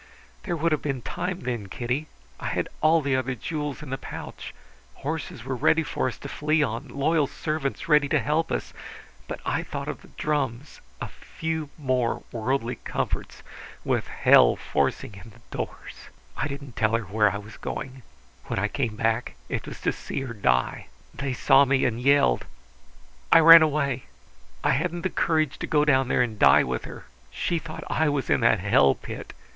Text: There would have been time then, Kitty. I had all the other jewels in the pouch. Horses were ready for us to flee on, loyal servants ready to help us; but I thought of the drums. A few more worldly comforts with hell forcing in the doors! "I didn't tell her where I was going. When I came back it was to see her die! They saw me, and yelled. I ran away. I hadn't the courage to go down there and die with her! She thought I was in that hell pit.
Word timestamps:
There 0.45 0.55
would 0.57 0.71
have 0.71 0.81
been 0.81 1.03
time 1.03 1.41
then, 1.41 1.67
Kitty. 1.67 2.07
I 2.39 2.47
had 2.47 2.69
all 2.81 3.01
the 3.03 3.15
other 3.15 3.35
jewels 3.35 3.83
in 3.83 3.91
the 3.91 3.99
pouch. 3.99 4.51
Horses 4.95 5.43
were 5.45 5.55
ready 5.55 5.83
for 5.83 6.07
us 6.07 6.17
to 6.17 6.27
flee 6.27 6.63
on, 6.63 6.87
loyal 6.87 7.27
servants 7.27 7.87
ready 7.87 8.09
to 8.09 8.19
help 8.19 8.51
us; 8.51 8.73
but 9.27 9.39
I 9.45 9.61
thought 9.61 9.87
of 9.87 10.01
the 10.01 10.07
drums. 10.07 10.81
A 10.99 11.07
few 11.07 11.69
more 11.77 12.23
worldly 12.31 12.77
comforts 12.77 13.43
with 13.83 14.07
hell 14.07 14.55
forcing 14.55 15.13
in 15.13 15.29
the 15.35 15.55
doors! 15.55 16.09
"I 16.35 16.47
didn't 16.47 16.75
tell 16.75 16.93
her 16.95 17.03
where 17.03 17.31
I 17.31 17.37
was 17.37 17.57
going. 17.57 18.01
When 18.45 18.57
I 18.57 18.69
came 18.69 18.95
back 18.95 19.35
it 19.49 19.67
was 19.67 19.79
to 19.81 19.91
see 19.93 20.21
her 20.21 20.33
die! 20.33 20.87
They 21.13 21.33
saw 21.33 21.63
me, 21.63 21.85
and 21.85 22.01
yelled. 22.01 22.45
I 23.31 23.39
ran 23.39 23.61
away. 23.61 24.05
I 24.63 24.71
hadn't 24.71 25.03
the 25.03 25.11
courage 25.11 25.59
to 25.59 25.67
go 25.67 25.85
down 25.85 26.07
there 26.07 26.23
and 26.23 26.39
die 26.39 26.63
with 26.63 26.85
her! 26.85 27.05
She 27.29 27.59
thought 27.59 27.83
I 27.87 28.09
was 28.09 28.31
in 28.31 28.39
that 28.39 28.61
hell 28.61 28.95
pit. 28.95 29.33